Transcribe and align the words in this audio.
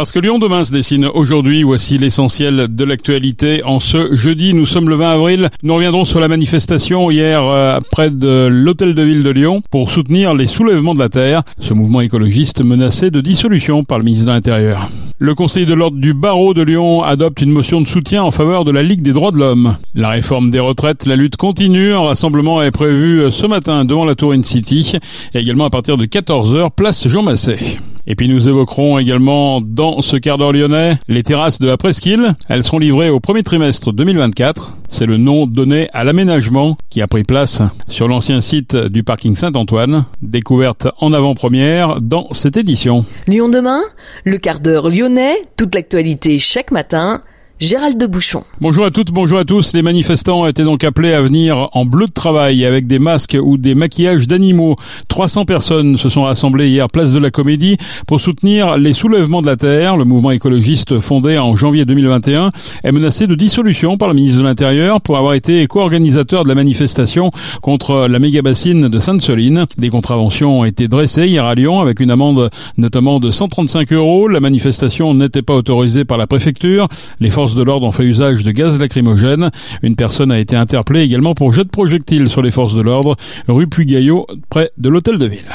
Parce 0.00 0.12
que 0.12 0.18
Lyon 0.18 0.38
demain 0.38 0.64
se 0.64 0.72
dessine 0.72 1.04
aujourd'hui, 1.12 1.62
voici 1.62 1.98
l'essentiel 1.98 2.74
de 2.74 2.84
l'actualité. 2.84 3.62
En 3.64 3.80
ce 3.80 4.14
jeudi, 4.16 4.54
nous 4.54 4.64
sommes 4.64 4.88
le 4.88 4.94
20 4.94 5.10
avril. 5.10 5.50
Nous 5.62 5.74
reviendrons 5.74 6.06
sur 6.06 6.20
la 6.20 6.28
manifestation 6.28 7.10
hier 7.10 7.44
euh, 7.44 7.80
près 7.92 8.08
de 8.08 8.48
l'hôtel 8.50 8.94
de 8.94 9.02
ville 9.02 9.22
de 9.22 9.28
Lyon 9.28 9.62
pour 9.70 9.90
soutenir 9.90 10.32
les 10.32 10.46
soulèvements 10.46 10.94
de 10.94 11.00
la 11.00 11.10
terre, 11.10 11.42
ce 11.58 11.74
mouvement 11.74 12.00
écologiste 12.00 12.64
menacé 12.64 13.10
de 13.10 13.20
dissolution 13.20 13.84
par 13.84 13.98
le 13.98 14.04
ministre 14.04 14.24
de 14.24 14.30
l'Intérieur. 14.30 14.88
Le 15.18 15.34
Conseil 15.34 15.66
de 15.66 15.74
l'ordre 15.74 15.98
du 15.98 16.14
barreau 16.14 16.54
de 16.54 16.62
Lyon 16.62 17.02
adopte 17.02 17.42
une 17.42 17.50
motion 17.50 17.82
de 17.82 17.86
soutien 17.86 18.22
en 18.22 18.30
faveur 18.30 18.64
de 18.64 18.70
la 18.70 18.82
Ligue 18.82 19.02
des 19.02 19.12
droits 19.12 19.32
de 19.32 19.36
l'homme. 19.36 19.76
La 19.94 20.08
réforme 20.08 20.50
des 20.50 20.60
retraites, 20.60 21.04
la 21.04 21.16
lutte 21.16 21.36
continue. 21.36 21.92
Un 21.92 22.00
rassemblement 22.00 22.62
est 22.62 22.70
prévu 22.70 23.30
ce 23.30 23.46
matin 23.46 23.84
devant 23.84 24.06
la 24.06 24.14
Tour 24.14 24.32
City 24.44 24.96
et 25.34 25.38
également 25.40 25.66
à 25.66 25.70
partir 25.70 25.98
de 25.98 26.06
14h, 26.06 26.70
place 26.74 27.06
Jean 27.06 27.22
Massé. 27.22 27.76
Et 28.10 28.16
puis 28.16 28.26
nous 28.26 28.48
évoquerons 28.48 28.98
également 28.98 29.60
dans 29.60 30.02
ce 30.02 30.16
quart 30.16 30.36
d'heure 30.36 30.52
lyonnais 30.52 30.98
les 31.06 31.22
terrasses 31.22 31.60
de 31.60 31.68
la 31.68 31.76
Presqu'île. 31.76 32.34
Elles 32.48 32.64
seront 32.64 32.80
livrées 32.80 33.08
au 33.08 33.20
premier 33.20 33.44
trimestre 33.44 33.92
2024. 33.92 34.78
C'est 34.88 35.06
le 35.06 35.16
nom 35.16 35.46
donné 35.46 35.86
à 35.92 36.02
l'aménagement 36.02 36.76
qui 36.88 37.02
a 37.02 37.06
pris 37.06 37.22
place 37.22 37.62
sur 37.86 38.08
l'ancien 38.08 38.40
site 38.40 38.74
du 38.74 39.04
parking 39.04 39.36
Saint-Antoine. 39.36 40.06
Découverte 40.22 40.88
en 40.98 41.12
avant-première 41.12 42.02
dans 42.02 42.26
cette 42.32 42.56
édition. 42.56 43.04
Lyon 43.28 43.48
demain, 43.48 43.80
le 44.24 44.38
quart 44.38 44.58
d'heure 44.58 44.88
lyonnais, 44.88 45.36
toute 45.56 45.76
l'actualité 45.76 46.40
chaque 46.40 46.72
matin 46.72 47.22
Gérald 47.60 47.98
de 47.98 48.06
Bouchon. 48.06 48.42
Bonjour 48.62 48.86
à 48.86 48.90
toutes, 48.90 49.10
bonjour 49.10 49.38
à 49.38 49.44
tous. 49.44 49.74
Les 49.74 49.82
manifestants 49.82 50.46
étaient 50.46 50.64
donc 50.64 50.82
appelés 50.82 51.12
à 51.12 51.20
venir 51.20 51.68
en 51.72 51.84
bleu 51.84 52.06
de 52.06 52.12
travail 52.12 52.64
avec 52.64 52.86
des 52.86 52.98
masques 52.98 53.36
ou 53.38 53.58
des 53.58 53.74
maquillages 53.74 54.26
d'animaux. 54.26 54.76
300 55.08 55.44
personnes 55.44 55.98
se 55.98 56.08
sont 56.08 56.22
rassemblées 56.22 56.70
hier 56.70 56.88
place 56.88 57.12
de 57.12 57.18
la 57.18 57.30
Comédie 57.30 57.76
pour 58.06 58.18
soutenir 58.18 58.78
les 58.78 58.94
soulèvements 58.94 59.42
de 59.42 59.46
la 59.46 59.56
Terre. 59.56 59.98
Le 59.98 60.06
mouvement 60.06 60.30
écologiste 60.30 61.00
fondé 61.00 61.36
en 61.36 61.54
janvier 61.54 61.84
2021 61.84 62.50
est 62.82 62.92
menacé 62.92 63.26
de 63.26 63.34
dissolution 63.34 63.98
par 63.98 64.08
le 64.08 64.14
ministre 64.14 64.38
de 64.38 64.44
l'Intérieur 64.44 65.02
pour 65.02 65.18
avoir 65.18 65.34
été 65.34 65.66
co-organisateur 65.66 66.44
de 66.44 66.48
la 66.48 66.54
manifestation 66.54 67.30
contre 67.60 68.06
la 68.08 68.18
méga 68.18 68.40
bassine 68.40 68.88
de 68.88 68.98
Sainte-Soline. 68.98 69.66
Des 69.76 69.90
contraventions 69.90 70.60
ont 70.60 70.64
été 70.64 70.88
dressées 70.88 71.26
hier 71.26 71.44
à 71.44 71.54
Lyon 71.54 71.80
avec 71.80 72.00
une 72.00 72.10
amende 72.10 72.48
notamment 72.78 73.20
de 73.20 73.30
135 73.30 73.92
euros. 73.92 74.28
La 74.28 74.40
manifestation 74.40 75.12
n'était 75.12 75.42
pas 75.42 75.56
autorisée 75.56 76.06
par 76.06 76.16
la 76.16 76.26
préfecture. 76.26 76.88
Les 77.20 77.28
forces 77.28 77.49
de 77.54 77.62
l'ordre 77.62 77.86
ont 77.86 77.92
fait 77.92 78.04
usage 78.04 78.44
de 78.44 78.52
gaz 78.52 78.78
lacrymogène. 78.78 79.50
Une 79.82 79.96
personne 79.96 80.32
a 80.32 80.38
été 80.38 80.56
interpellée 80.56 81.02
également 81.02 81.34
pour 81.34 81.52
jet 81.52 81.64
de 81.64 81.68
projectiles 81.68 82.28
sur 82.28 82.42
les 82.42 82.50
forces 82.50 82.74
de 82.74 82.82
l'ordre, 82.82 83.16
rue 83.48 83.66
Puy-Gaillot, 83.66 84.26
près 84.48 84.70
de 84.78 84.88
l'hôtel 84.88 85.18
de 85.18 85.26
ville. 85.26 85.46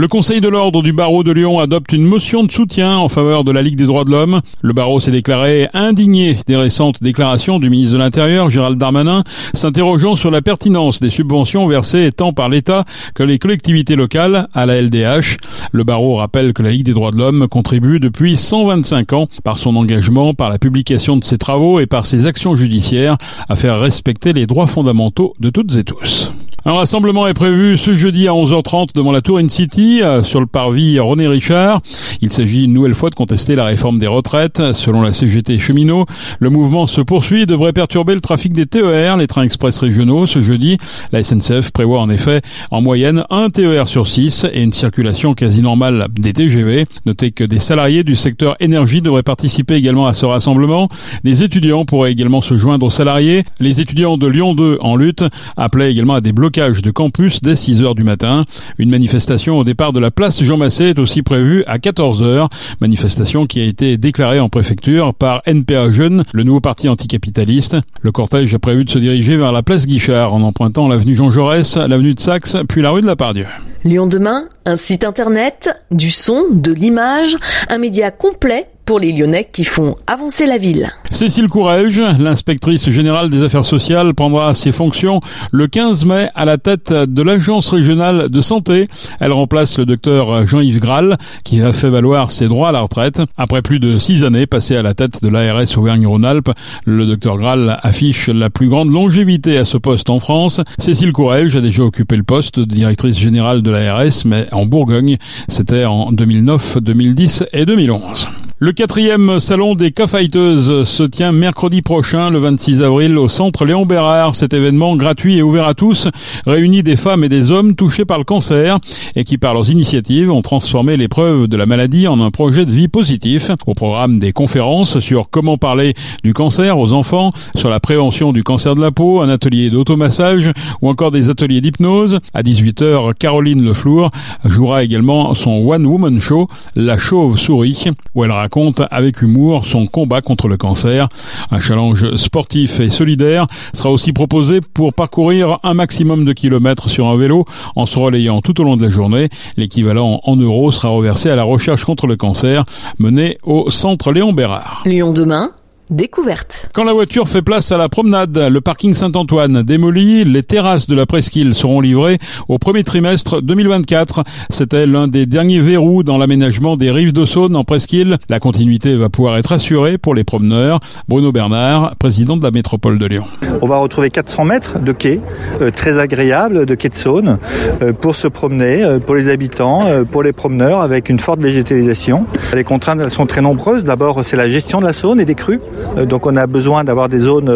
Le 0.00 0.06
Conseil 0.06 0.40
de 0.40 0.46
l'ordre 0.46 0.80
du 0.80 0.92
barreau 0.92 1.24
de 1.24 1.32
Lyon 1.32 1.58
adopte 1.58 1.92
une 1.92 2.04
motion 2.04 2.44
de 2.44 2.52
soutien 2.52 2.96
en 2.96 3.08
faveur 3.08 3.42
de 3.42 3.50
la 3.50 3.62
Ligue 3.62 3.74
des 3.74 3.86
droits 3.86 4.04
de 4.04 4.12
l'homme. 4.12 4.42
Le 4.62 4.72
barreau 4.72 5.00
s'est 5.00 5.10
déclaré 5.10 5.66
indigné 5.74 6.38
des 6.46 6.54
récentes 6.54 7.02
déclarations 7.02 7.58
du 7.58 7.68
ministre 7.68 7.94
de 7.94 7.98
l'Intérieur, 7.98 8.48
Gérald 8.48 8.78
Darmanin, 8.78 9.24
s'interrogeant 9.54 10.14
sur 10.14 10.30
la 10.30 10.40
pertinence 10.40 11.00
des 11.00 11.10
subventions 11.10 11.66
versées 11.66 12.12
tant 12.12 12.32
par 12.32 12.48
l'État 12.48 12.84
que 13.16 13.24
les 13.24 13.40
collectivités 13.40 13.96
locales 13.96 14.46
à 14.54 14.66
la 14.66 14.80
LDH. 14.80 15.36
Le 15.72 15.82
barreau 15.82 16.14
rappelle 16.14 16.52
que 16.52 16.62
la 16.62 16.70
Ligue 16.70 16.86
des 16.86 16.94
droits 16.94 17.10
de 17.10 17.18
l'homme 17.18 17.48
contribue 17.48 17.98
depuis 17.98 18.36
125 18.36 19.12
ans 19.14 19.26
par 19.42 19.58
son 19.58 19.74
engagement, 19.74 20.32
par 20.32 20.48
la 20.48 20.60
publication 20.60 21.16
de 21.16 21.24
ses 21.24 21.38
travaux 21.38 21.80
et 21.80 21.86
par 21.86 22.06
ses 22.06 22.24
actions 22.24 22.54
judiciaires 22.54 23.16
à 23.48 23.56
faire 23.56 23.80
respecter 23.80 24.32
les 24.32 24.46
droits 24.46 24.68
fondamentaux 24.68 25.34
de 25.40 25.50
toutes 25.50 25.74
et 25.74 25.82
tous. 25.82 26.30
Un 26.68 26.74
rassemblement 26.74 27.26
est 27.26 27.32
prévu 27.32 27.78
ce 27.78 27.94
jeudi 27.94 28.28
à 28.28 28.32
11h30 28.32 28.88
devant 28.94 29.10
la 29.10 29.22
Tour 29.22 29.38
In-City, 29.38 30.02
euh, 30.02 30.22
sur 30.22 30.38
le 30.38 30.46
parvis 30.46 30.98
René 30.98 31.26
Richard. 31.26 31.80
Il 32.20 32.30
s'agit 32.30 32.64
une 32.64 32.74
nouvelle 32.74 32.94
fois 32.94 33.08
de 33.08 33.14
contester 33.14 33.56
la 33.56 33.64
réforme 33.64 33.98
des 33.98 34.06
retraites. 34.06 34.74
Selon 34.74 35.00
la 35.00 35.14
CGT 35.14 35.58
cheminot, 35.58 36.04
le 36.40 36.50
mouvement 36.50 36.86
se 36.86 37.00
poursuit 37.00 37.44
et 37.44 37.46
devrait 37.46 37.72
perturber 37.72 38.12
le 38.12 38.20
trafic 38.20 38.52
des 38.52 38.66
TER, 38.66 39.16
les 39.16 39.26
trains 39.26 39.44
express 39.44 39.78
régionaux. 39.78 40.26
Ce 40.26 40.42
jeudi, 40.42 40.76
la 41.10 41.22
SNCF 41.22 41.70
prévoit 41.70 42.02
en 42.02 42.10
effet 42.10 42.42
en 42.70 42.82
moyenne 42.82 43.24
un 43.30 43.48
TER 43.48 43.88
sur 43.88 44.06
6 44.06 44.44
et 44.52 44.60
une 44.60 44.74
circulation 44.74 45.32
quasi 45.32 45.62
normale 45.62 46.08
des 46.20 46.34
TGV. 46.34 46.84
Notez 47.06 47.30
que 47.30 47.44
des 47.44 47.60
salariés 47.60 48.04
du 48.04 48.14
secteur 48.14 48.56
énergie 48.60 49.00
devraient 49.00 49.22
participer 49.22 49.76
également 49.76 50.06
à 50.06 50.12
ce 50.12 50.26
rassemblement. 50.26 50.90
Les 51.24 51.42
étudiants 51.42 51.86
pourraient 51.86 52.12
également 52.12 52.42
se 52.42 52.58
joindre 52.58 52.84
aux 52.84 52.90
salariés. 52.90 53.44
Les 53.58 53.80
étudiants 53.80 54.18
de 54.18 54.26
Lyon 54.26 54.54
2 54.54 54.76
en 54.82 54.96
lutte 54.96 55.24
appelaient 55.56 55.90
également 55.90 56.12
à 56.12 56.20
des 56.20 56.32
blocages 56.32 56.57
de 56.58 56.90
campus 56.90 57.40
dès 57.40 57.54
6 57.54 57.84
heures 57.84 57.94
du 57.94 58.02
matin. 58.02 58.44
Une 58.78 58.90
manifestation 58.90 59.58
au 59.58 59.64
départ 59.64 59.92
de 59.92 60.00
la 60.00 60.10
place 60.10 60.42
Jean 60.42 60.56
Massé 60.56 60.86
est 60.86 60.98
aussi 60.98 61.22
prévue 61.22 61.62
à 61.68 61.78
14 61.78 62.24
heures. 62.24 62.48
Manifestation 62.80 63.46
qui 63.46 63.60
a 63.60 63.64
été 63.64 63.96
déclarée 63.96 64.40
en 64.40 64.48
préfecture 64.48 65.14
par 65.14 65.40
NPA 65.46 65.92
Jeunes, 65.92 66.24
le 66.32 66.42
nouveau 66.42 66.60
parti 66.60 66.88
anticapitaliste. 66.88 67.76
Le 68.02 68.10
cortège 68.10 68.52
a 68.54 68.58
prévu 68.58 68.84
de 68.84 68.90
se 68.90 68.98
diriger 68.98 69.36
vers 69.36 69.52
la 69.52 69.62
place 69.62 69.86
Guichard 69.86 70.34
en 70.34 70.42
empruntant 70.42 70.88
l'avenue 70.88 71.14
Jean 71.14 71.30
Jaurès, 71.30 71.76
l'avenue 71.76 72.14
de 72.14 72.20
Saxe, 72.20 72.56
puis 72.68 72.82
la 72.82 72.90
rue 72.90 73.02
de 73.02 73.06
la 73.06 73.14
Pardieu. 73.14 73.46
Lyon 73.84 74.08
demain, 74.08 74.48
un 74.66 74.76
site 74.76 75.04
internet, 75.04 75.70
du 75.92 76.10
son, 76.10 76.46
de 76.50 76.72
l'image, 76.72 77.36
un 77.68 77.78
média 77.78 78.10
complet 78.10 78.66
pour 78.88 78.98
les 78.98 79.12
Lyonnais 79.12 79.46
qui 79.52 79.64
font 79.64 79.96
avancer 80.06 80.46
la 80.46 80.56
ville. 80.56 80.90
Cécile 81.10 81.48
Courrèges, 81.48 82.00
l'inspectrice 82.18 82.88
générale 82.88 83.28
des 83.28 83.42
affaires 83.42 83.66
sociales, 83.66 84.14
prendra 84.14 84.54
ses 84.54 84.72
fonctions 84.72 85.20
le 85.52 85.66
15 85.66 86.06
mai 86.06 86.28
à 86.34 86.46
la 86.46 86.56
tête 86.56 86.94
de 86.94 87.22
l'agence 87.22 87.68
régionale 87.68 88.30
de 88.30 88.40
santé. 88.40 88.88
Elle 89.20 89.32
remplace 89.32 89.76
le 89.76 89.84
docteur 89.84 90.46
Jean-Yves 90.46 90.80
Graal, 90.80 91.18
qui 91.44 91.60
a 91.60 91.74
fait 91.74 91.90
valoir 91.90 92.30
ses 92.30 92.48
droits 92.48 92.70
à 92.70 92.72
la 92.72 92.80
retraite. 92.80 93.20
Après 93.36 93.60
plus 93.60 93.78
de 93.78 93.98
six 93.98 94.24
années 94.24 94.46
passées 94.46 94.76
à 94.76 94.82
la 94.82 94.94
tête 94.94 95.22
de 95.22 95.28
l'ARS 95.28 95.76
Auvergne-Rhône-Alpes, 95.76 96.50
le 96.86 97.04
docteur 97.04 97.36
Graal 97.36 97.78
affiche 97.82 98.30
la 98.30 98.48
plus 98.48 98.70
grande 98.70 98.90
longévité 98.90 99.58
à 99.58 99.66
ce 99.66 99.76
poste 99.76 100.08
en 100.08 100.18
France. 100.18 100.62
Cécile 100.78 101.12
Courrèges 101.12 101.56
a 101.56 101.60
déjà 101.60 101.82
occupé 101.82 102.16
le 102.16 102.22
poste 102.24 102.58
de 102.58 102.64
directrice 102.64 103.18
générale 103.18 103.60
de 103.60 103.70
l'ARS, 103.70 104.24
mais 104.24 104.46
en 104.50 104.64
Bourgogne. 104.64 105.18
C'était 105.46 105.84
en 105.84 106.10
2009, 106.10 106.78
2010 106.78 107.44
et 107.52 107.66
2011. 107.66 108.28
Le 108.60 108.72
quatrième 108.72 109.38
salon 109.38 109.76
des 109.76 109.92
K-Fighters 109.92 110.84
se 110.84 111.04
tient 111.04 111.30
mercredi 111.30 111.80
prochain, 111.80 112.28
le 112.28 112.40
26 112.40 112.82
avril, 112.82 113.16
au 113.16 113.28
centre 113.28 113.64
Léon 113.64 113.86
Bérard. 113.86 114.34
Cet 114.34 114.52
événement 114.52 114.96
gratuit 114.96 115.38
et 115.38 115.42
ouvert 115.42 115.68
à 115.68 115.74
tous 115.74 116.08
réunit 116.44 116.82
des 116.82 116.96
femmes 116.96 117.22
et 117.22 117.28
des 117.28 117.52
hommes 117.52 117.76
touchés 117.76 118.04
par 118.04 118.18
le 118.18 118.24
cancer 118.24 118.78
et 119.14 119.22
qui, 119.22 119.38
par 119.38 119.54
leurs 119.54 119.70
initiatives, 119.70 120.32
ont 120.32 120.42
transformé 120.42 120.96
l'épreuve 120.96 121.46
de 121.46 121.56
la 121.56 121.66
maladie 121.66 122.08
en 122.08 122.20
un 122.20 122.32
projet 122.32 122.66
de 122.66 122.72
vie 122.72 122.88
positif. 122.88 123.52
Au 123.64 123.74
programme 123.74 124.18
des 124.18 124.32
conférences 124.32 124.98
sur 124.98 125.30
comment 125.30 125.56
parler 125.56 125.94
du 126.24 126.34
cancer 126.34 126.80
aux 126.80 126.92
enfants, 126.92 127.30
sur 127.54 127.70
la 127.70 127.78
prévention 127.78 128.32
du 128.32 128.42
cancer 128.42 128.74
de 128.74 128.80
la 128.80 128.90
peau, 128.90 129.20
un 129.20 129.28
atelier 129.28 129.70
d'automassage 129.70 130.50
ou 130.82 130.88
encore 130.88 131.12
des 131.12 131.30
ateliers 131.30 131.60
d'hypnose. 131.60 132.18
À 132.34 132.42
18h, 132.42 133.14
Caroline 133.14 133.64
Leflour 133.64 134.10
jouera 134.44 134.82
également 134.82 135.32
son 135.34 135.64
One 135.64 135.86
Woman 135.86 136.18
Show, 136.18 136.48
La 136.74 136.98
Chauve-Souris, 136.98 137.84
où 138.16 138.24
elle 138.24 138.32
raconte 138.48 138.80
avec 138.90 139.20
humour 139.20 139.66
son 139.66 139.86
combat 139.86 140.22
contre 140.22 140.48
le 140.48 140.56
cancer. 140.56 141.08
Un 141.50 141.60
challenge 141.60 142.16
sportif 142.16 142.80
et 142.80 142.88
solidaire 142.88 143.46
sera 143.74 143.90
aussi 143.90 144.14
proposé 144.14 144.62
pour 144.62 144.94
parcourir 144.94 145.58
un 145.64 145.74
maximum 145.74 146.24
de 146.24 146.32
kilomètres 146.32 146.88
sur 146.88 147.08
un 147.08 147.16
vélo 147.18 147.44
en 147.76 147.84
se 147.84 147.98
relayant 147.98 148.40
tout 148.40 148.58
au 148.62 148.64
long 148.64 148.78
de 148.78 148.82
la 148.84 148.88
journée. 148.88 149.28
L'équivalent 149.58 150.22
en 150.24 150.36
euros 150.36 150.70
sera 150.70 150.88
reversé 150.88 151.28
à 151.28 151.36
la 151.36 151.44
recherche 151.44 151.84
contre 151.84 152.06
le 152.06 152.16
cancer 152.16 152.64
menée 152.98 153.36
au 153.42 153.70
centre 153.70 154.12
Léon 154.12 154.32
Bérard. 154.32 154.82
Lyon 154.86 155.12
demain 155.12 155.50
découverte. 155.90 156.68
Quand 156.72 156.84
la 156.84 156.92
voiture 156.92 157.28
fait 157.28 157.42
place 157.42 157.72
à 157.72 157.76
la 157.76 157.88
promenade, 157.88 158.36
le 158.36 158.60
parking 158.60 158.94
Saint-Antoine 158.94 159.62
démoli, 159.62 160.24
les 160.24 160.42
terrasses 160.42 160.88
de 160.88 160.94
la 160.94 161.06
presqu'île 161.06 161.54
seront 161.54 161.80
livrées 161.80 162.18
au 162.48 162.58
premier 162.58 162.84
trimestre 162.84 163.42
2024. 163.42 164.24
C'était 164.50 164.86
l'un 164.86 165.08
des 165.08 165.26
derniers 165.26 165.60
verrous 165.60 166.02
dans 166.02 166.18
l'aménagement 166.18 166.76
des 166.76 166.90
rives 166.90 167.12
de 167.12 167.24
Saône 167.24 167.56
en 167.56 167.64
presqu'île. 167.64 168.18
La 168.28 168.40
continuité 168.40 168.96
va 168.96 169.08
pouvoir 169.08 169.36
être 169.38 169.52
assurée 169.52 169.98
pour 169.98 170.14
les 170.14 170.24
promeneurs. 170.24 170.80
Bruno 171.08 171.32
Bernard, 171.32 171.96
président 171.96 172.36
de 172.36 172.42
la 172.42 172.50
métropole 172.50 172.98
de 172.98 173.06
Lyon. 173.06 173.24
On 173.62 173.66
va 173.66 173.78
retrouver 173.78 174.10
400 174.10 174.44
mètres 174.44 174.78
de 174.78 174.92
quai 174.92 175.20
euh, 175.60 175.70
très 175.70 175.98
agréable 175.98 176.66
de 176.66 176.74
quai 176.74 176.88
de 176.88 176.94
Saône 176.94 177.38
euh, 177.82 177.92
pour 177.92 178.16
se 178.16 178.28
promener, 178.28 178.84
euh, 178.84 178.98
pour 178.98 179.14
les 179.14 179.28
habitants, 179.28 179.86
pour 180.10 180.22
les 180.22 180.32
promeneurs 180.32 180.80
avec 180.80 181.08
une 181.08 181.18
forte 181.18 181.40
végétalisation. 181.40 182.26
Les 182.54 182.64
contraintes 182.64 183.00
elles 183.02 183.10
sont 183.10 183.26
très 183.26 183.40
nombreuses. 183.40 183.84
D'abord, 183.84 184.22
c'est 184.24 184.36
la 184.36 184.48
gestion 184.48 184.80
de 184.80 184.86
la 184.86 184.92
Saône 184.92 185.20
et 185.20 185.24
des 185.24 185.34
crues. 185.34 185.60
Donc 186.08 186.26
on 186.26 186.36
a 186.36 186.46
besoin 186.46 186.84
d'avoir 186.84 187.08
des 187.08 187.20
zones 187.20 187.50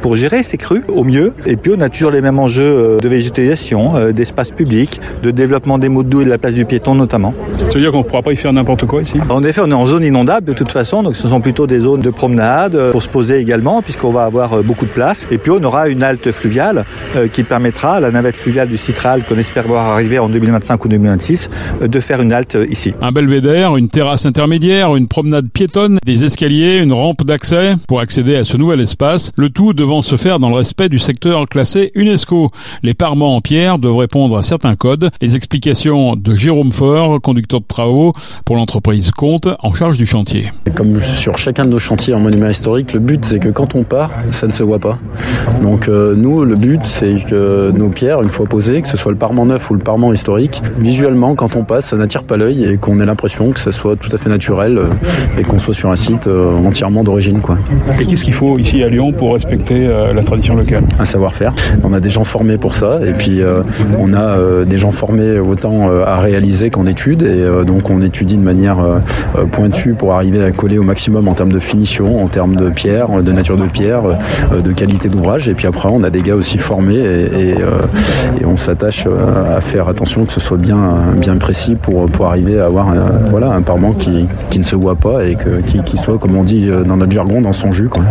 pour 0.00 0.16
gérer 0.16 0.42
ces 0.42 0.56
crues 0.56 0.84
au 0.88 1.04
mieux. 1.04 1.32
Et 1.46 1.56
puis 1.56 1.72
on 1.76 1.80
a 1.80 1.88
toujours 1.88 2.10
les 2.10 2.20
mêmes 2.20 2.38
enjeux 2.38 2.98
de 3.00 3.08
végétalisation, 3.08 4.12
d'espace 4.12 4.50
public, 4.50 5.00
de 5.22 5.30
développement 5.30 5.78
des 5.78 5.88
mots 5.88 6.02
de 6.02 6.12
et 6.20 6.24
de 6.24 6.30
la 6.30 6.38
place 6.38 6.52
du 6.52 6.64
piéton 6.64 6.94
notamment. 6.94 7.32
Ça 7.56 7.74
veut 7.74 7.80
dire 7.80 7.90
qu'on 7.90 7.98
ne 7.98 8.02
pourra 8.02 8.22
pas 8.22 8.32
y 8.32 8.36
faire 8.36 8.52
n'importe 8.52 8.84
quoi 8.86 9.02
ici? 9.02 9.18
En 9.30 9.42
effet, 9.42 9.62
on 9.64 9.70
est 9.70 9.74
en 9.74 9.86
zone 9.86 10.04
inondable 10.04 10.46
de 10.46 10.52
toute 10.52 10.70
façon, 10.70 11.02
donc 11.02 11.16
ce 11.16 11.26
sont 11.26 11.40
plutôt 11.40 11.66
des 11.66 11.80
zones 11.80 12.00
de 12.00 12.10
promenade 12.10 12.90
pour 12.90 13.02
se 13.02 13.08
poser 13.08 13.38
également, 13.38 13.80
puisqu'on 13.80 14.10
va 14.10 14.24
avoir 14.24 14.62
beaucoup 14.62 14.84
de 14.84 14.90
place. 14.90 15.26
Et 15.30 15.38
puis 15.38 15.50
on 15.50 15.62
aura 15.64 15.88
une 15.88 16.02
halte 16.02 16.30
fluviale 16.32 16.84
qui 17.32 17.44
permettra 17.44 17.94
à 17.94 18.00
la 18.00 18.10
navette 18.10 18.36
fluviale 18.36 18.68
du 18.68 18.76
Citral, 18.76 19.22
qu'on 19.22 19.38
espère 19.38 19.66
voir 19.66 19.86
arriver 19.86 20.18
en 20.18 20.28
2025 20.28 20.84
ou 20.84 20.88
2026, 20.88 21.48
de 21.82 22.00
faire 22.00 22.20
une 22.20 22.32
halte 22.32 22.58
ici. 22.68 22.92
Un 23.00 23.12
belvédère, 23.12 23.76
une 23.76 23.88
terrasse 23.88 24.26
intermédiaire, 24.26 24.94
une 24.96 25.08
promenade 25.08 25.48
piétonne, 25.48 25.98
des 26.04 26.24
escaliers, 26.24 26.78
une 26.78 26.92
rampe 26.92 27.24
d'accès 27.24 27.61
pour 27.88 28.00
accéder 28.00 28.36
à 28.36 28.44
ce 28.44 28.56
nouvel 28.56 28.80
espace, 28.80 29.32
le 29.36 29.50
tout 29.50 29.72
devant 29.72 30.02
se 30.02 30.16
faire 30.16 30.38
dans 30.38 30.48
le 30.48 30.56
respect 30.56 30.88
du 30.88 30.98
secteur 30.98 31.48
classé 31.48 31.92
UNESCO. 31.94 32.50
Les 32.82 32.94
parements 32.94 33.36
en 33.36 33.40
pierre 33.40 33.78
doivent 33.78 33.96
répondre 33.96 34.36
à 34.36 34.42
certains 34.42 34.74
codes. 34.74 35.10
Les 35.20 35.36
explications 35.36 36.16
de 36.16 36.34
Jérôme 36.34 36.72
Faure, 36.72 37.20
conducteur 37.20 37.60
de 37.60 37.66
travaux 37.66 38.12
pour 38.44 38.56
l'entreprise 38.56 39.10
Compte, 39.10 39.48
en 39.60 39.74
charge 39.74 39.98
du 39.98 40.06
chantier. 40.06 40.50
Comme 40.74 41.00
sur 41.02 41.38
chacun 41.38 41.64
de 41.64 41.70
nos 41.70 41.78
chantiers 41.78 42.14
en 42.14 42.20
monument 42.20 42.48
historique, 42.48 42.92
le 42.92 43.00
but 43.00 43.24
c'est 43.24 43.38
que 43.38 43.48
quand 43.48 43.74
on 43.74 43.84
part, 43.84 44.10
ça 44.30 44.46
ne 44.46 44.52
se 44.52 44.62
voit 44.62 44.78
pas. 44.78 44.98
Donc 45.62 45.88
euh, 45.88 46.14
nous, 46.16 46.44
le 46.44 46.56
but 46.56 46.80
c'est 46.84 47.16
que 47.28 47.72
nos 47.74 47.88
pierres, 47.88 48.22
une 48.22 48.30
fois 48.30 48.46
posées, 48.46 48.82
que 48.82 48.88
ce 48.88 48.96
soit 48.96 49.12
le 49.12 49.18
parement 49.18 49.46
neuf 49.46 49.70
ou 49.70 49.74
le 49.74 49.80
parement 49.80 50.12
historique, 50.12 50.62
visuellement 50.78 51.34
quand 51.34 51.56
on 51.56 51.64
passe, 51.64 51.86
ça 51.86 51.96
n'attire 51.96 52.24
pas 52.24 52.36
l'œil 52.36 52.64
et 52.64 52.76
qu'on 52.76 53.00
ait 53.00 53.06
l'impression 53.06 53.52
que 53.52 53.60
ça 53.60 53.72
soit 53.72 53.96
tout 53.96 54.10
à 54.12 54.18
fait 54.18 54.28
naturel 54.28 54.78
euh, 54.78 54.86
et 55.38 55.42
qu'on 55.42 55.58
soit 55.58 55.74
sur 55.74 55.90
un 55.90 55.96
site 55.96 56.26
euh, 56.26 56.56
entièrement 56.56 57.04
d'origine. 57.04 57.40
Quoi. 57.54 57.94
Et 58.00 58.06
qu'est-ce 58.06 58.24
qu'il 58.24 58.34
faut 58.34 58.58
ici 58.58 58.82
à 58.82 58.88
Lyon 58.88 59.12
pour 59.12 59.34
respecter 59.34 59.88
la 60.14 60.22
tradition 60.22 60.54
locale? 60.54 60.84
Un 60.98 61.04
savoir-faire. 61.04 61.54
On 61.82 61.92
a 61.92 62.00
des 62.00 62.10
gens 62.10 62.24
formés 62.24 62.58
pour 62.58 62.74
ça 62.74 63.00
et 63.04 63.12
puis 63.12 63.40
on 63.98 64.14
a 64.14 64.64
des 64.64 64.78
gens 64.78 64.92
formés 64.92 65.38
autant 65.38 65.90
à 65.90 66.18
réaliser 66.18 66.70
qu'en 66.70 66.86
études 66.86 67.22
et 67.22 67.64
donc 67.64 67.90
on 67.90 68.00
étudie 68.02 68.36
de 68.36 68.42
manière 68.42 68.78
pointue 69.52 69.94
pour 69.94 70.14
arriver 70.14 70.42
à 70.42 70.50
coller 70.50 70.78
au 70.78 70.82
maximum 70.82 71.28
en 71.28 71.34
termes 71.34 71.52
de 71.52 71.58
finition, 71.58 72.22
en 72.22 72.28
termes 72.28 72.56
de 72.56 72.70
pierre, 72.70 73.22
de 73.22 73.32
nature 73.32 73.56
de 73.56 73.66
pierre, 73.66 74.02
de 74.52 74.72
qualité 74.72 75.08
d'ouvrage 75.08 75.48
et 75.48 75.54
puis 75.54 75.66
après 75.66 75.88
on 75.90 76.02
a 76.02 76.10
des 76.10 76.22
gars 76.22 76.36
aussi 76.36 76.58
formés 76.58 76.96
et, 76.96 77.50
et, 78.40 78.44
on 78.44 78.56
s'attache 78.56 79.06
à 79.06 79.60
faire 79.60 79.88
attention 79.88 80.24
que 80.24 80.32
ce 80.32 80.40
soit 80.40 80.58
bien, 80.58 80.94
bien 81.16 81.36
précis 81.36 81.76
pour, 81.80 82.06
pour 82.06 82.26
arriver 82.26 82.60
à 82.60 82.66
avoir 82.66 82.88
un, 82.88 83.28
voilà, 83.30 83.50
un 83.52 83.62
parement 83.62 83.92
qui, 83.92 84.26
qui 84.50 84.58
ne 84.58 84.64
se 84.64 84.76
voit 84.76 84.96
pas 84.96 85.24
et 85.24 85.36
que, 85.36 85.60
qui, 85.62 85.82
qui 85.82 85.96
soit, 85.96 86.18
comme 86.18 86.36
on 86.36 86.44
dit 86.44 86.68
dans 86.86 86.96
notre 86.96 87.12
jargon, 87.12 87.40
dans 87.42 87.52
son 87.52 87.72
jus. 87.72 87.88
Quoi. 87.88 88.04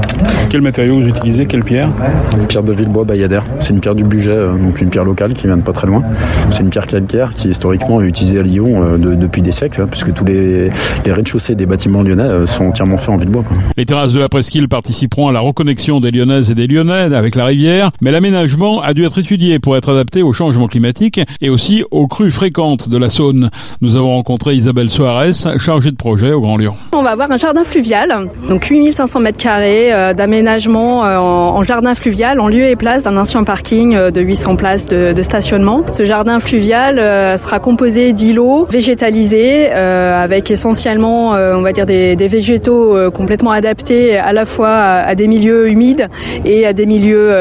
Quel 0.49 0.61
matériau 0.61 1.01
vous 1.01 1.07
utilisez? 1.07 1.45
Quelle 1.45 1.63
pierre? 1.63 1.89
Une 2.37 2.47
pierre 2.47 2.63
de 2.63 2.73
Villebois 2.73 3.03
Bayadère. 3.03 3.43
C'est 3.59 3.73
une 3.73 3.79
pierre 3.79 3.95
du 3.95 4.03
budget, 4.03 4.35
donc 4.35 4.81
une 4.81 4.89
pierre 4.89 5.05
locale 5.05 5.33
qui 5.33 5.47
vient 5.47 5.57
de 5.57 5.61
pas 5.63 5.73
très 5.73 5.87
loin. 5.87 6.03
C'est 6.51 6.61
une 6.61 6.69
pierre 6.69 6.87
calcaire 6.87 7.33
qui 7.33 7.49
historiquement 7.49 8.01
est 8.01 8.05
utilisée 8.05 8.39
à 8.39 8.43
Lyon 8.43 8.97
depuis 8.97 9.41
des 9.41 9.51
siècles, 9.51 9.81
hein, 9.81 9.87
puisque 9.89 10.13
tous 10.13 10.25
les, 10.25 10.69
les 11.05 11.11
rez-de-chaussée 11.11 11.55
des 11.55 11.65
bâtiments 11.65 12.03
lyonnais 12.03 12.45
sont 12.47 12.65
entièrement 12.65 12.97
faits 12.97 13.09
en 13.09 13.17
Villebois. 13.17 13.43
Quoi. 13.43 13.57
Les 13.77 13.85
terrasses 13.85 14.13
de 14.13 14.19
la 14.19 14.29
presqu'île 14.29 14.67
participeront 14.67 15.27
à 15.27 15.31
la 15.31 15.39
reconnexion 15.39 15.99
des 15.99 16.11
Lyonnaises 16.11 16.51
et 16.51 16.55
des 16.55 16.67
Lyonnais 16.67 17.13
avec 17.15 17.35
la 17.35 17.45
rivière, 17.45 17.91
mais 18.01 18.11
l'aménagement 18.11 18.81
a 18.81 18.93
dû 18.93 19.03
être 19.05 19.17
étudié 19.19 19.59
pour 19.59 19.77
être 19.77 19.89
adapté 19.89 20.23
au 20.23 20.33
changement 20.33 20.67
climatique 20.67 21.21
et 21.41 21.49
aussi 21.49 21.83
aux 21.91 22.07
crues 22.07 22.31
fréquentes 22.31 22.89
de 22.89 22.97
la 22.97 23.09
Saône. 23.09 23.49
Nous 23.81 23.95
avons 23.95 24.15
rencontré 24.15 24.53
Isabelle 24.53 24.89
Soares, 24.89 25.57
chargée 25.57 25.91
de 25.91 25.95
projet 25.95 26.31
au 26.33 26.41
Grand 26.41 26.57
Lyon. 26.57 26.75
On 26.93 27.03
va 27.03 27.11
avoir 27.11 27.31
un 27.31 27.37
jardin 27.37 27.63
fluvial, 27.63 28.27
donc 28.49 28.65
8500 28.65 29.20
mètres 29.21 29.37
carrés 29.37 29.93
euh, 29.93 30.13
d'aménagement 30.13 31.05
euh, 31.05 31.17
en, 31.17 31.63
jardin 31.63 31.93
fluvial 31.93 32.39
en 32.39 32.47
lieu 32.47 32.65
et 32.65 32.75
place 32.75 33.03
d'un 33.03 33.17
ancien 33.17 33.43
parking 33.43 33.95
euh, 33.95 34.11
de 34.11 34.21
800 34.21 34.55
places 34.55 34.85
de, 34.85 35.21
stationnement. 35.21 35.83
Ce 35.91 36.03
jardin 36.03 36.39
fluvial 36.39 36.97
sera 37.37 37.59
composé 37.59 38.11
d'îlots 38.11 38.65
végétalisés 38.65 39.69
avec 39.71 40.49
essentiellement, 40.49 41.31
on 41.31 41.61
va 41.61 41.73
dire, 41.73 41.85
des, 41.85 42.15
végétaux 42.15 43.11
complètement 43.11 43.51
adaptés 43.51 44.17
à 44.17 44.33
la 44.33 44.45
fois 44.45 44.75
à, 44.75 45.13
des 45.13 45.27
milieux 45.27 45.69
humides 45.69 46.07
et 46.43 46.65
à 46.65 46.73
des 46.73 46.87
milieux 46.87 47.31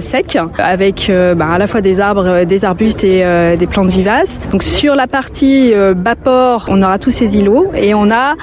secs, 0.00 0.36
avec 0.58 1.10
bah, 1.36 1.46
à 1.54 1.58
la 1.58 1.66
fois 1.66 1.80
des 1.80 2.00
arbres, 2.00 2.44
des 2.44 2.64
arbustes 2.66 3.04
et 3.04 3.24
des 3.56 3.66
plantes 3.66 3.88
vivaces. 3.88 4.38
Donc 4.50 4.62
sur 4.62 4.94
la 4.94 5.06
partie 5.06 5.72
bas 5.96 6.16
port, 6.16 6.66
on 6.68 6.82
aura 6.82 6.98
tous 6.98 7.10
ces 7.10 7.38
îlots 7.38 7.70
et 7.74 7.94
on 7.94 8.10
a 8.10 8.34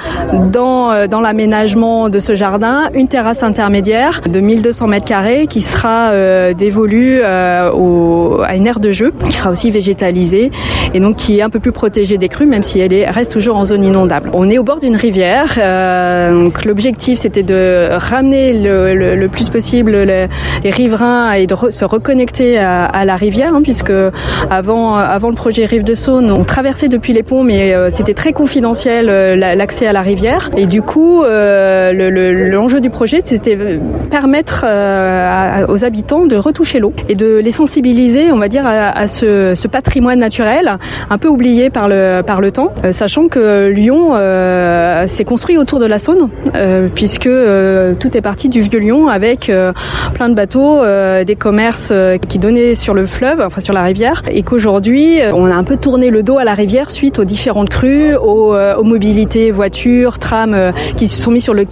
dans, 0.51 1.07
dans 1.07 1.22
l'aménagement 1.22 2.10
de 2.10 2.19
ce 2.19 2.34
jardin 2.34 2.61
une 2.94 3.08
terrasse 3.08 3.44
intermédiaire 3.44 4.22
de 4.30 4.40
1200 4.40 4.88
mètres 4.88 5.06
carrés 5.06 5.48
qui 5.48 5.62
sera 5.62 6.12
dévolue 6.54 7.22
au, 7.74 8.42
à 8.46 8.56
une 8.56 8.68
aire 8.68 8.80
de 8.80 8.92
jeu 8.92 9.13
qui 9.25 9.36
sera 9.36 9.50
aussi 9.50 9.72
végétalisée 9.72 10.52
et 10.94 11.00
donc 11.00 11.16
qui 11.16 11.40
est 11.40 11.42
un 11.42 11.50
peu 11.50 11.60
plus 11.60 11.72
protégée 11.72 12.18
des 12.18 12.30
crues 12.30 12.46
même 12.46 12.63
si 12.63 12.80
elle 12.80 12.94
est, 12.94 13.10
reste 13.10 13.31
toujours 13.31 13.58
en 13.58 13.66
zone 13.66 13.84
inondable. 13.84 14.30
On 14.34 14.50
est 14.50 14.58
au 14.58 14.63
bord 14.63 14.80
d'une 14.80 14.96
rivière, 14.96 15.56
donc 16.31 16.66
l'objectif 16.66 17.19
c'était 17.19 17.44
de 17.44 17.90
ramener 17.92 18.54
le, 18.54 19.16
le, 19.16 19.28
plus 19.28 19.50
possible 19.50 19.96
les, 20.04 20.28
riverains 20.63 21.34
et 21.34 21.48
de 21.48 21.56
se 21.69 21.86
reconnecter 21.86 22.58
à, 22.58 23.06
la 23.06 23.16
rivière 23.16 23.56
hein, 23.56 23.62
puisque 23.63 23.94
avant, 24.50 24.96
avant 24.96 25.30
le 25.30 25.36
projet 25.36 25.66
Rive 25.66 25.84
de 25.84 25.94
Saône, 25.94 26.31
on 26.31 26.44
traversait 26.44 26.88
depuis 26.88 27.13
les 27.13 27.24
ponts, 27.24 27.44
mais 27.44 27.74
euh, 27.74 27.90
c'était 27.94 28.13
très 28.13 28.34
confidentiel 28.34 29.10
euh, 29.10 29.36
l'accès 29.36 29.88
à 29.88 29.94
la 29.94 30.02
rivière. 30.02 30.50
Et 30.58 30.66
du 30.66 30.81
coup, 30.81 31.24
euh, 31.24 31.94
l'enjeu 32.51 32.81
du 32.81 32.89
projet, 32.89 33.21
c'était 33.24 33.57
permettre 34.09 34.65
aux 35.69 35.83
habitants 35.83 36.25
de 36.25 36.36
retoucher 36.36 36.80
l'eau 36.80 36.94
et 37.09 37.15
de 37.15 37.38
les 37.38 37.51
sensibiliser, 37.51 38.31
on 38.31 38.38
va 38.38 38.48
dire, 38.48 38.65
à, 38.65 39.07
ce, 39.07 39.68
patrimoine 39.68 40.19
naturel, 40.19 40.77
un 41.09 41.18
peu 41.18 41.27
oublié 41.27 41.69
par 41.69 41.88
le, 41.88 42.21
par 42.25 42.42
le 42.42 42.51
temps, 42.51 42.74
sachant 42.92 43.27
que 43.27 43.69
Lyon 43.69 44.12
s'est 45.07 45.24
construit 45.24 45.57
autour 45.57 45.80
de 45.80 45.86
la 45.86 46.00
Saône, 46.00 46.30
puisque 46.94 47.30
tout 48.00 48.18
est 48.18 48.21
parti 48.21 48.50
du 48.50 48.62
vieux 48.62 48.80
Lyon 48.80 49.07
avec 49.07 49.51
plein 50.13 50.30
de 50.30 50.33
bateaux, 50.33 50.81
des 51.25 51.36
commerces 51.36 51.94
qui 52.27 52.39
donnaient 52.39 52.75
sur 52.75 52.94
le 52.94 53.06
fleuve, 53.06 53.42
enfin 53.42 53.62
sur 53.62 53.74
la 53.74 53.83
rivière, 53.83 54.24
et 54.30 54.44
qu'aujourd'hui, 54.44 55.19
on 55.33 55.45
a 55.45 55.56
un 55.56 55.63
peu 55.63 55.77
tourné 55.77 56.09
le 56.09 56.24
dos 56.24 56.38
à 56.38 56.44
la 56.44 56.53
rivière 56.53 56.92
suite 56.92 57.19
aux 57.19 57.24
différentes 57.24 57.69
crues, 57.69 58.15
aux, 58.15 58.53
euh, 58.53 58.81
mobilités 58.83 59.51
voitures, 59.51 60.19
trams 60.19 60.53
euh, 60.53 60.71
qui 60.98 61.07
se 61.07 61.21
sont 61.21 61.31
mis 61.31 61.42
sur 61.42 61.53
le 61.53 61.65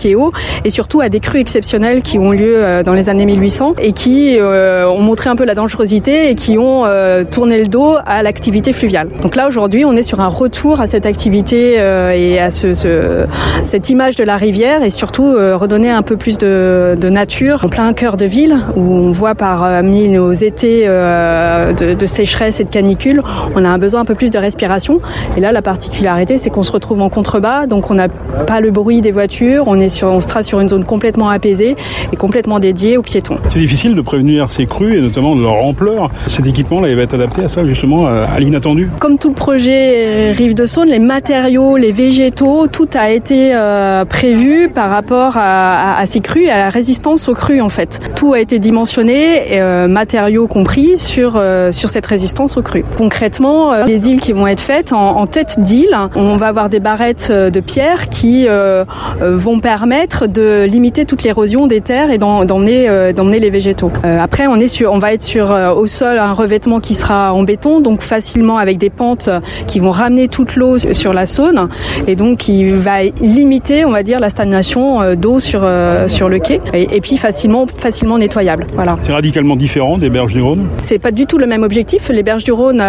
et 0.64 0.69
surtout 0.70 1.02
à 1.02 1.10
des 1.10 1.20
crues 1.20 1.40
exceptionnelles 1.40 2.02
qui 2.02 2.20
ont 2.20 2.32
lieu 2.32 2.56
euh, 2.58 2.84
dans 2.84 2.94
les 2.94 3.10
années 3.10 3.26
1800 3.26 3.74
et 3.82 3.94
qui 3.94 4.38
ont 4.42 5.02
montré 5.02 5.30
un 5.30 5.36
peu 5.36 5.46
la 5.46 5.56
dangerosité 5.56 6.30
et 6.30 6.36
qui 6.36 6.58
ont 6.58 6.86
tourné 7.30 7.62
le 7.62 7.68
dos 7.68 7.96
à 8.06 8.24
l'activité 8.24 8.74
fluviale. 8.74 9.10
Donc 9.22 9.36
là, 9.36 9.48
aujourd'hui, 9.48 9.86
on 9.86 9.94
est 9.94 10.04
sur 10.04 10.20
un 10.20 10.28
retour 10.28 10.82
à 10.82 10.88
cette 10.88 11.06
activité 11.06 11.74
et 11.76 12.40
à 12.40 12.52
ce, 12.52 12.74
ce, 12.74 13.26
cette 13.64 13.90
image 13.90 14.16
de 14.16 14.24
la 14.24 14.38
rivière 14.38 14.84
et 14.84 14.90
surtout 14.90 15.34
redonner 15.34 15.90
un 15.90 16.02
peu 16.02 16.18
plus 16.18 16.38
de, 16.38 16.98
nature 17.10 17.62
en 17.66 17.70
plein 17.70 17.92
cœur 17.94 18.18
de 18.18 18.26
ville 18.26 18.58
où 18.76 18.82
on 18.82 19.12
voit 19.12 19.36
par 19.36 19.82
nos 19.84 20.32
étés 20.32 20.86
de, 20.88 21.94
de 21.94 22.06
sécheresse 22.06 22.60
et 22.60 22.64
de 22.64 22.70
canicule, 22.70 23.22
on 23.56 23.66
a 23.66 23.70
un 23.70 23.78
besoin 23.78 24.02
un 24.02 24.06
peu 24.06 24.16
plus 24.16 24.32
de 24.32 24.38
respiration. 24.38 25.02
Et 25.38 25.40
là, 25.40 25.52
la 25.52 25.62
particularité, 25.62 26.38
c'est 26.38 26.50
qu'on 26.50 26.64
se 26.64 26.72
retrouve 26.72 27.02
en 27.02 27.10
contrebas, 27.10 27.66
donc 27.66 27.90
on 27.92 27.96
n'a 27.96 28.08
pas 28.08 28.60
le 28.60 28.72
bruit 28.72 29.02
des 29.02 29.12
voitures, 29.12 29.64
on, 29.68 29.80
est 29.80 29.90
sur, 29.90 30.08
on 30.08 30.22
sera 30.22 30.44
sur 30.44 30.59
une 30.62 30.70
zone 30.70 30.86
complètement 30.86 31.30
apaisée 31.30 31.76
et 32.12 32.16
complètement 32.16 32.60
dédiée 32.60 32.98
aux 32.98 33.02
piétons. 33.02 33.38
C'est 33.50 33.60
difficile 33.60 33.96
de 33.96 34.02
prévenir 34.02 34.50
ces 34.50 34.66
crues 34.66 34.98
et 34.98 35.02
notamment 35.02 35.36
de 35.36 35.42
leur 35.42 35.56
ampleur. 35.56 36.10
Cet 36.28 36.46
équipement-là, 36.46 36.90
il 36.90 36.96
va 36.96 37.04
être 37.04 37.14
adapté 37.14 37.44
à 37.44 37.48
ça, 37.48 37.66
justement, 37.66 38.08
à 38.08 38.40
l'inattendu. 38.40 38.90
Comme 39.00 39.18
tout 39.18 39.30
le 39.30 39.36
projet 39.36 40.32
Rive 40.32 40.54
de 40.54 40.66
Saône, 40.66 40.90
les 40.90 41.00
matériaux, 41.00 41.78
les 41.78 41.92
végétaux, 41.92 42.68
tout 42.68 42.90
a 42.94 43.12
été 43.12 43.52
euh, 43.54 44.06
prévu 44.06 44.70
par 44.70 44.90
rapport 44.90 45.38
à, 45.38 45.98
à, 45.98 46.06
ces 46.06 46.20
crues 46.20 46.46
et 46.46 46.52
à 46.52 46.58
la 46.58 46.70
résistance 46.70 47.28
aux 47.28 47.34
crues, 47.34 47.62
en 47.62 47.70
fait. 47.70 48.00
Tout 48.16 48.34
a 48.34 48.40
été 48.40 48.60
dimensionné, 48.60 49.60
euh, 49.60 49.88
matériaux 49.88 50.48
compris, 50.48 50.98
sur, 50.98 51.34
euh, 51.36 51.72
sur 51.72 51.90
cette 51.90 52.06
résistance 52.06 52.58
aux 52.58 52.62
crues. 52.62 52.86
Concrètement, 52.98 53.74
euh, 53.74 53.86
les 53.86 54.08
îles 54.08 54.20
qui 54.20 54.34
vont 54.34 54.48
être 54.48 54.60
faites 54.60 54.94
en, 54.94 55.28
tête 55.28 55.60
d'île, 55.60 55.96
on 56.16 56.38
va 56.38 56.48
avoir 56.48 56.70
des 56.70 56.80
barrettes 56.80 57.28
euh, 57.30 57.50
de 57.50 57.60
pierre 57.60 58.10
qui 58.10 58.46
euh, 58.48 58.84
vont 59.22 59.60
permettre 59.60 60.28
de 60.28 60.42
limiter 60.68 61.06
toute 61.06 61.24
l'érosion 61.24 61.68
des 61.68 61.82
terres 61.82 62.12
et 62.12 62.18
d'emmener 62.18 63.14
d'emmener 63.14 63.40
les 63.40 63.50
végétaux. 63.50 63.92
après, 64.04 64.48
on 64.48 64.56
est 64.58 64.68
sur, 64.68 64.92
on 64.92 65.00
va 65.00 65.14
être 65.14 65.22
sur 65.22 65.52
au 65.76 65.88
sol 65.88 66.20
un 66.20 66.34
revêtement 66.34 66.80
qui 66.80 66.94
sera 66.94 67.34
en 67.34 67.44
béton, 67.44 67.82
donc 67.82 68.02
facilement 68.02 68.58
avec 68.58 68.78
des 68.78 68.90
pentes 68.90 69.30
qui 69.68 69.80
vont 69.80 69.92
ramener 69.92 70.28
toute 70.28 70.56
l'eau 70.56 70.78
sur 70.78 71.14
la 71.14 71.26
Saône 71.26 71.70
et 72.08 72.16
donc 72.16 72.38
qui 72.38 72.70
va 72.70 73.04
limiter, 73.22 73.86
on 73.86 73.92
va 73.92 74.04
dire, 74.04 74.20
la 74.20 74.30
stagnation 74.30 75.16
d'eau 75.16 75.40
sur 75.40 75.68
sur 76.08 76.30
le 76.30 76.40
quai 76.40 76.62
et, 76.74 77.02
puis 77.02 77.18
facilement 77.18 77.66
facilement 77.68 78.18
nettoyable. 78.18 78.68
Voilà. 78.74 78.96
C'est 79.02 79.14
radicalement 79.14 79.56
différent 79.56 79.98
des 79.98 80.10
berges 80.10 80.34
du 80.34 80.42
Rhône? 80.42 80.68
C'est 80.84 81.00
pas 81.00 81.12
du 81.12 81.26
tout 81.26 81.38
le 81.38 81.48
même 81.48 81.64
objectif. 81.64 82.10
Les 82.10 82.24
berges 82.24 82.44
du 82.44 82.52
Rhône, 82.52 82.84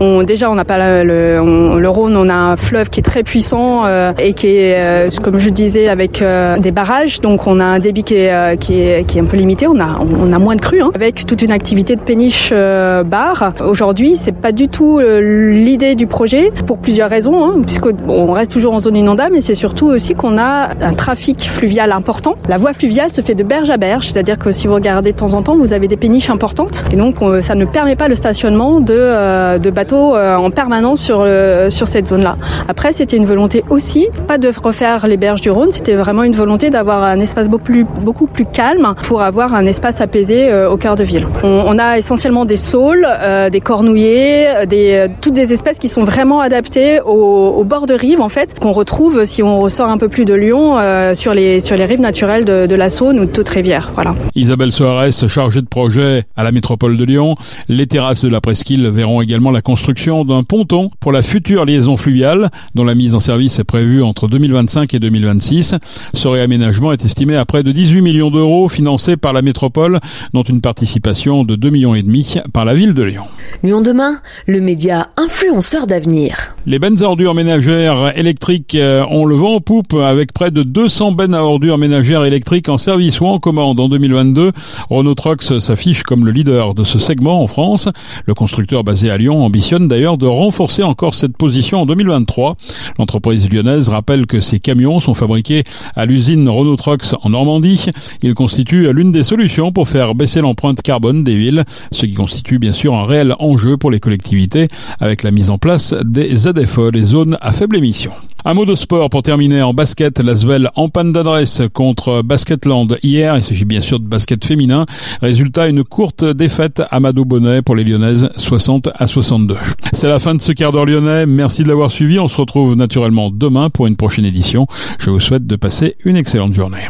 on, 0.00 0.22
déjà 0.22 0.50
on 0.50 0.54
n'a 0.54 0.64
pas 0.64 1.02
le, 1.04 1.78
le, 1.78 1.88
Rhône, 1.88 2.16
on 2.16 2.28
a 2.28 2.34
un 2.34 2.56
fleuve 2.56 2.90
qui 2.90 3.00
est 3.00 3.02
très 3.02 3.22
puissant 3.22 3.84
euh, 3.84 4.12
et 4.18 4.32
qui 4.32 4.48
est, 4.48 4.74
euh, 4.76 5.08
comme 5.22 5.38
je 5.38 5.50
disais, 5.50 5.88
avec 5.88 6.22
euh, 6.22 6.56
des 6.56 6.70
barres 6.70 6.81
donc 7.20 7.46
on 7.46 7.60
a 7.60 7.64
un 7.64 7.78
débit 7.78 8.02
qui 8.02 8.14
est, 8.14 8.56
qui 8.58 8.80
est, 8.80 9.04
qui 9.06 9.18
est 9.18 9.20
un 9.20 9.24
peu 9.24 9.36
limité. 9.36 9.66
On 9.66 9.78
a, 9.80 9.98
on 10.00 10.32
a 10.32 10.38
moins 10.38 10.56
de 10.56 10.60
crues, 10.60 10.82
hein, 10.82 10.90
avec 10.94 11.26
toute 11.26 11.42
une 11.42 11.52
activité 11.52 11.96
de 11.96 12.00
péniche 12.00 12.52
bar. 12.52 13.52
Aujourd'hui, 13.64 14.16
c'est 14.16 14.32
pas 14.32 14.52
du 14.52 14.68
tout 14.68 15.00
l'idée 15.00 15.94
du 15.94 16.06
projet 16.06 16.52
pour 16.66 16.78
plusieurs 16.78 17.08
raisons, 17.08 17.44
hein, 17.44 17.62
puisqu'on 17.64 18.32
reste 18.32 18.52
toujours 18.52 18.74
en 18.74 18.80
zone 18.80 18.96
inondable, 18.96 19.34
mais 19.34 19.40
c'est 19.40 19.54
surtout 19.54 19.86
aussi 19.86 20.14
qu'on 20.14 20.38
a 20.38 20.70
un 20.80 20.94
trafic 20.94 21.50
fluvial 21.50 21.92
important. 21.92 22.34
La 22.48 22.56
voie 22.56 22.72
fluviale 22.72 23.12
se 23.12 23.20
fait 23.20 23.34
de 23.34 23.44
berge 23.44 23.70
à 23.70 23.76
berge, 23.76 24.08
c'est-à-dire 24.08 24.38
que 24.38 24.50
si 24.50 24.66
vous 24.66 24.74
regardez 24.74 25.12
de 25.12 25.16
temps 25.16 25.34
en 25.34 25.42
temps, 25.42 25.56
vous 25.56 25.72
avez 25.72 25.88
des 25.88 25.96
péniches 25.96 26.30
importantes, 26.30 26.84
et 26.92 26.96
donc 26.96 27.16
ça 27.40 27.54
ne 27.54 27.64
permet 27.64 27.96
pas 27.96 28.08
le 28.08 28.14
stationnement 28.14 28.80
de, 28.80 29.58
de 29.58 29.70
bateaux 29.70 30.16
en 30.16 30.50
permanence 30.50 31.00
sur, 31.00 31.26
sur 31.68 31.88
cette 31.88 32.08
zone-là. 32.08 32.36
Après, 32.68 32.92
c'était 32.92 33.16
une 33.16 33.26
volonté 33.26 33.64
aussi, 33.70 34.08
pas 34.26 34.38
de 34.38 34.50
refaire 34.62 35.06
les 35.06 35.16
berges 35.16 35.40
du 35.40 35.50
Rhône, 35.50 35.70
c'était 35.70 35.94
vraiment 35.94 36.22
une 36.22 36.34
volonté 36.34 36.70
d'avoir 36.72 37.02
un 37.02 37.20
espace 37.20 37.48
beaucoup 37.48 38.26
plus, 38.26 38.44
calme 38.52 38.94
pour 39.04 39.22
avoir 39.22 39.54
un 39.54 39.66
espace 39.66 40.00
apaisé 40.00 40.50
euh, 40.50 40.68
au 40.68 40.76
cœur 40.76 40.96
de 40.96 41.04
ville. 41.04 41.26
On, 41.44 41.78
a 41.78 41.96
essentiellement 41.96 42.44
des 42.44 42.56
saules, 42.56 43.06
euh, 43.08 43.50
des 43.50 43.60
cornouillers, 43.60 44.66
des, 44.66 45.06
toutes 45.20 45.34
des 45.34 45.52
espèces 45.52 45.78
qui 45.78 45.88
sont 45.88 46.04
vraiment 46.04 46.40
adaptées 46.40 47.00
au, 47.00 47.54
au 47.56 47.64
bord 47.64 47.86
de 47.86 47.94
rive 47.94 48.20
en 48.20 48.28
fait, 48.28 48.58
qu'on 48.58 48.72
retrouve 48.72 49.24
si 49.24 49.42
on 49.42 49.60
ressort 49.60 49.88
un 49.88 49.98
peu 49.98 50.08
plus 50.08 50.24
de 50.24 50.34
Lyon 50.34 50.78
euh, 50.78 51.14
sur, 51.14 51.34
les, 51.34 51.60
sur 51.60 51.76
les 51.76 51.84
rives 51.84 52.00
naturelles 52.00 52.44
de, 52.44 52.74
la 52.74 52.88
Saône 52.88 53.20
ou 53.20 53.24
de 53.26 53.30
toute 53.30 53.48
rivière. 53.48 53.92
Isabelle 54.34 54.72
Soares, 54.72 55.12
chargée 55.28 55.60
de 55.60 55.66
projet 55.66 56.24
à 56.36 56.42
la 56.42 56.52
métropole 56.52 56.96
de 56.96 57.04
Lyon, 57.04 57.34
les 57.68 57.86
terrasses 57.86 58.24
de 58.24 58.30
la 58.30 58.40
presqu'île 58.40 58.88
verront 58.88 59.20
également 59.20 59.50
la 59.50 59.60
construction 59.60 60.24
d'un 60.24 60.42
ponton 60.42 60.90
pour 61.00 61.12
la 61.12 61.22
future 61.22 61.64
liaison 61.64 61.96
fluviale 61.96 62.50
dont 62.74 62.84
la 62.84 62.94
mise 62.94 63.14
en 63.14 63.20
service 63.20 63.58
est 63.58 63.64
prévue 63.64 64.02
entre 64.02 64.26
2025 64.26 64.94
et 64.94 64.98
2026. 64.98 65.76
Ce 66.14 66.28
réaménagement 66.62 66.92
est 66.92 67.04
estimé 67.04 67.34
à 67.34 67.44
près 67.44 67.64
de 67.64 67.72
18 67.72 68.02
millions 68.02 68.30
d'euros 68.30 68.68
financés 68.68 69.16
par 69.16 69.32
la 69.32 69.42
métropole, 69.42 69.98
dont 70.32 70.44
une 70.44 70.60
participation 70.60 71.42
de 71.42 71.56
2 71.56 71.70
millions 71.70 71.94
et 71.96 72.02
demi 72.02 72.36
par 72.52 72.64
la 72.64 72.74
ville 72.74 72.94
de 72.94 73.02
Lyon. 73.02 73.24
Lyon 73.64 73.80
demain, 73.80 74.20
le 74.46 74.60
média 74.60 75.08
influenceur 75.16 75.88
d'avenir. 75.88 76.54
Les 76.66 76.78
bennes 76.78 77.02
à 77.02 77.06
ordures 77.06 77.34
ménagères 77.34 78.16
électriques 78.16 78.76
euh, 78.76 79.04
ont 79.10 79.24
le 79.24 79.34
vent 79.34 79.56
en 79.56 79.60
poupe 79.60 79.94
avec 79.94 80.32
près 80.32 80.52
de 80.52 80.62
200 80.62 81.12
bennes 81.12 81.34
à 81.34 81.42
ordures 81.42 81.78
ménagères 81.78 82.24
électriques 82.24 82.68
en 82.68 82.78
service 82.78 83.20
ou 83.20 83.26
en 83.26 83.40
commande 83.40 83.80
en 83.80 83.88
2022. 83.88 84.52
Renault 84.88 85.14
Trucks 85.14 85.60
s'affiche 85.60 86.04
comme 86.04 86.24
le 86.24 86.30
leader 86.30 86.74
de 86.74 86.84
ce 86.84 87.00
segment 87.00 87.42
en 87.42 87.48
France. 87.48 87.88
Le 88.26 88.34
constructeur 88.34 88.84
basé 88.84 89.10
à 89.10 89.16
Lyon 89.16 89.44
ambitionne 89.44 89.88
d'ailleurs 89.88 90.16
de 90.16 90.26
renforcer 90.26 90.84
encore 90.84 91.16
cette 91.16 91.36
position 91.36 91.82
en 91.82 91.86
2023. 91.86 92.56
L'entreprise 92.98 93.50
lyonnaise 93.50 93.88
rappelle 93.88 94.26
que 94.26 94.40
ces 94.40 94.60
camions 94.60 95.00
sont 95.00 95.14
fabriqués 95.14 95.64
à 95.96 96.06
l'usine 96.06 96.44
Renault 96.52 96.76
Trucks 96.76 97.14
en 97.22 97.30
Normandie. 97.30 97.86
Ils 98.22 98.34
constituent 98.34 98.92
l'une 98.92 99.12
des 99.12 99.24
solutions 99.24 99.72
pour 99.72 99.88
faire 99.88 100.14
baisser 100.14 100.40
l'empreinte 100.40 100.82
carbone 100.82 101.24
des 101.24 101.36
villes, 101.36 101.64
ce 101.90 102.06
qui 102.06 102.14
constitue 102.14 102.58
bien 102.58 102.72
sûr 102.72 102.94
un 102.94 103.04
réel 103.04 103.34
enjeu 103.38 103.76
pour 103.76 103.90
les 103.90 104.00
collectivités 104.00 104.68
avec 105.00 105.22
la 105.22 105.30
mise 105.30 105.50
en 105.50 105.58
place 105.58 105.94
des 106.04 106.34
ZFE, 106.36 106.90
les 106.92 107.02
zones 107.02 107.38
à 107.40 107.52
faible 107.52 107.76
émission. 107.76 108.12
Un 108.44 108.54
mot 108.54 108.64
de 108.64 108.74
sport 108.74 109.08
pour 109.08 109.22
terminer 109.22 109.62
en 109.62 109.72
basket. 109.72 110.18
Lasvel 110.18 110.68
en 110.74 110.88
panne 110.88 111.12
d'adresse 111.12 111.62
contre 111.72 112.22
Basketland 112.22 112.98
hier. 113.02 113.36
Il 113.36 113.44
s'agit 113.44 113.64
bien 113.64 113.80
sûr 113.80 114.00
de 114.00 114.06
basket 114.06 114.44
féminin. 114.44 114.84
Résultat, 115.20 115.68
une 115.68 115.84
courte 115.84 116.24
défaite 116.24 116.82
à 116.90 116.98
Mado 116.98 117.24
Bonnet 117.24 117.62
pour 117.62 117.76
les 117.76 117.84
Lyonnaises, 117.84 118.30
60 118.36 118.88
à 118.94 119.06
62. 119.06 119.56
C'est 119.92 120.08
la 120.08 120.18
fin 120.18 120.34
de 120.34 120.42
ce 120.42 120.52
quart 120.52 120.72
d'heure 120.72 120.86
lyonnais. 120.86 121.26
Merci 121.26 121.62
de 121.62 121.68
l'avoir 121.68 121.90
suivi. 121.90 122.18
On 122.18 122.28
se 122.28 122.40
retrouve 122.40 122.74
naturellement 122.74 123.30
demain 123.30 123.70
pour 123.70 123.86
une 123.86 123.96
prochaine 123.96 124.24
édition. 124.24 124.66
Je 124.98 125.10
vous 125.10 125.20
souhaite 125.20 125.46
de 125.46 125.56
passer 125.56 125.94
une 126.04 126.16
excellente 126.16 126.54
journée. 126.54 126.88